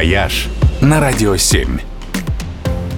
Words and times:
«Вояж» 0.00 0.48
на 0.80 0.98
Радио 0.98 1.36
7. 1.36 1.78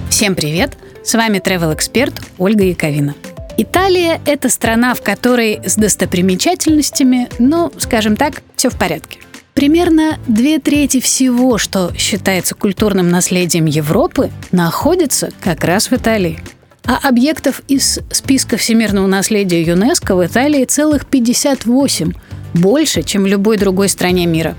Всем 0.09 0.35
привет! 0.35 0.77
С 1.03 1.13
вами 1.15 1.39
travel 1.39 1.73
эксперт 1.73 2.13
Ольга 2.37 2.63
Яковина. 2.63 3.13
Италия– 3.57 4.21
это 4.25 4.47
страна, 4.47 4.93
в 4.93 5.01
которой 5.01 5.59
с 5.65 5.75
достопримечательностями, 5.75 7.27
ну, 7.39 7.73
скажем 7.77 8.15
так, 8.15 8.41
все 8.55 8.69
в 8.69 8.77
порядке. 8.77 9.19
Примерно 9.53 10.17
две 10.29 10.59
трети 10.59 11.01
всего, 11.01 11.57
что 11.57 11.93
считается 11.97 12.55
культурным 12.55 13.09
наследием 13.09 13.65
Европы, 13.65 14.31
находится 14.53 15.29
как 15.41 15.65
раз 15.65 15.91
в 15.91 15.93
Италии. 15.97 16.39
А 16.85 17.05
объектов 17.05 17.63
из 17.67 17.99
списка 18.11 18.55
всемирного 18.55 19.07
наследия 19.07 19.61
ЮНЕСКО 19.61 20.15
в 20.15 20.25
Италии 20.25 20.63
целых 20.63 21.05
58, 21.07 22.13
больше, 22.53 23.03
чем 23.03 23.23
в 23.23 23.27
любой 23.27 23.57
другой 23.57 23.89
стране 23.89 24.25
мира. 24.25 24.55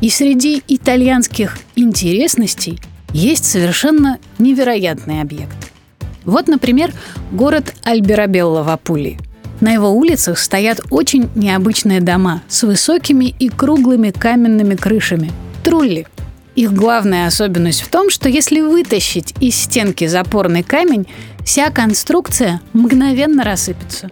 И 0.00 0.10
среди 0.10 0.62
итальянских 0.68 1.58
интересностей 1.74 2.78
есть 3.12 3.44
совершенно 3.44 4.18
невероятный 4.38 5.20
объект. 5.20 5.56
Вот, 6.24 6.48
например, 6.48 6.92
город 7.32 7.74
Альберабелло 7.84 8.62
в 8.62 8.68
Апулии. 8.68 9.18
На 9.60 9.72
его 9.72 9.90
улицах 9.90 10.38
стоят 10.38 10.80
очень 10.90 11.30
необычные 11.34 12.00
дома 12.00 12.42
с 12.48 12.62
высокими 12.62 13.34
и 13.38 13.48
круглыми 13.48 14.10
каменными 14.10 14.74
крышами– 14.74 15.32
трулли. 15.64 16.06
Их 16.56 16.72
главная 16.72 17.26
особенность 17.26 17.80
в 17.80 17.88
том, 17.88 18.10
что 18.10 18.28
если 18.28 18.60
вытащить 18.60 19.34
из 19.40 19.56
стенки 19.56 20.06
запорный 20.06 20.62
камень, 20.62 21.06
вся 21.44 21.70
конструкция 21.70 22.60
мгновенно 22.72 23.44
рассыпется. 23.44 24.10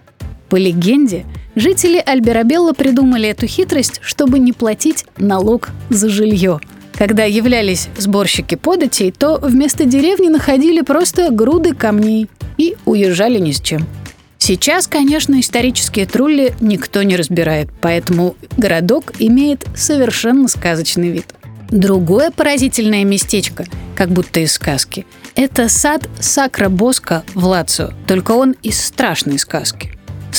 По 0.49 0.55
легенде, 0.55 1.25
жители 1.55 2.01
Альберабелла 2.05 2.73
придумали 2.73 3.29
эту 3.29 3.47
хитрость, 3.47 3.99
чтобы 4.01 4.39
не 4.39 4.53
платить 4.53 5.05
налог 5.17 5.69
за 5.89 6.09
жилье. 6.09 6.59
Когда 6.93 7.25
являлись 7.25 7.89
сборщики 7.97 8.55
податей, 8.55 9.11
то 9.11 9.37
вместо 9.41 9.85
деревни 9.85 10.29
находили 10.29 10.81
просто 10.81 11.29
груды 11.29 11.73
камней 11.73 12.29
и 12.57 12.77
уезжали 12.85 13.39
ни 13.39 13.51
с 13.51 13.59
чем. 13.59 13.85
Сейчас, 14.37 14.87
конечно, 14.87 15.39
исторические 15.39 16.05
трулли 16.05 16.53
никто 16.59 17.03
не 17.03 17.15
разбирает, 17.15 17.69
поэтому 17.81 18.35
городок 18.57 19.13
имеет 19.19 19.65
совершенно 19.75 20.47
сказочный 20.47 21.09
вид. 21.09 21.33
Другое 21.69 22.31
поразительное 22.31 23.03
местечко, 23.03 23.65
как 23.95 24.09
будто 24.09 24.39
из 24.39 24.53
сказки, 24.53 25.05
это 25.35 25.67
сад 25.67 26.07
Сакра 26.19 26.69
Боска 26.69 27.23
в 27.33 27.45
Лацио, 27.45 27.91
только 28.07 28.33
он 28.33 28.55
из 28.61 28.79
страшной 28.79 29.39
сказки. 29.39 29.94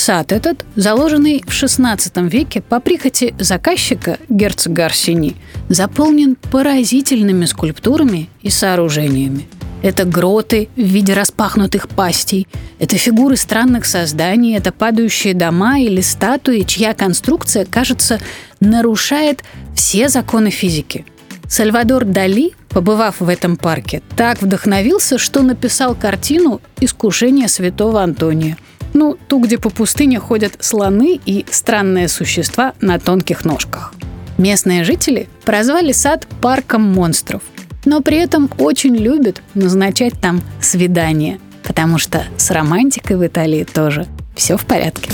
Сад 0.07 0.31
этот, 0.31 0.65
заложенный 0.77 1.43
в 1.45 1.49
XVI 1.49 2.29
веке 2.29 2.61
по 2.61 2.79
прихоти 2.79 3.35
заказчика 3.39 4.19
герцога 4.29 4.85
Арсени, 4.85 5.35
заполнен 5.67 6.37
поразительными 6.49 7.43
скульптурами 7.43 8.29
и 8.41 8.49
сооружениями. 8.49 9.49
Это 9.83 10.05
гроты 10.05 10.69
в 10.77 10.81
виде 10.81 11.13
распахнутых 11.13 11.89
пастей, 11.89 12.47
это 12.79 12.95
фигуры 12.95 13.35
странных 13.35 13.83
созданий, 13.83 14.55
это 14.55 14.71
падающие 14.71 15.33
дома 15.33 15.77
или 15.77 15.99
статуи, 15.99 16.61
чья 16.61 16.93
конструкция, 16.93 17.65
кажется, 17.65 18.21
нарушает 18.61 19.43
все 19.75 20.07
законы 20.07 20.51
физики. 20.51 21.05
Сальвадор 21.49 22.05
Дали, 22.05 22.53
побывав 22.69 23.19
в 23.19 23.27
этом 23.27 23.57
парке, 23.57 24.01
так 24.15 24.41
вдохновился, 24.41 25.17
что 25.17 25.41
написал 25.41 25.95
картину 25.95 26.61
«Искушение 26.79 27.49
святого 27.49 28.01
Антония», 28.01 28.55
ну, 28.97 29.17
ту, 29.27 29.39
где 29.39 29.57
по 29.57 29.69
пустыне 29.69 30.19
ходят 30.19 30.55
слоны 30.59 31.19
и 31.25 31.45
странные 31.51 32.07
существа 32.07 32.73
на 32.81 32.99
тонких 32.99 33.45
ножках. 33.45 33.93
Местные 34.37 34.83
жители 34.83 35.29
прозвали 35.45 35.91
сад 35.91 36.27
парком 36.41 36.81
монстров, 36.81 37.41
но 37.85 38.01
при 38.01 38.17
этом 38.17 38.49
очень 38.57 38.95
любят 38.95 39.41
назначать 39.53 40.19
там 40.19 40.41
свидания, 40.59 41.39
потому 41.63 41.97
что 41.97 42.23
с 42.37 42.51
романтикой 42.51 43.17
в 43.17 43.25
Италии 43.25 43.63
тоже 43.63 44.07
все 44.35 44.57
в 44.57 44.65
порядке. 44.65 45.11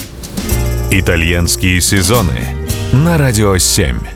Итальянские 0.92 1.82
сезоны 1.82 2.40
на 2.94 3.18
радио 3.18 3.58
7. 3.58 4.13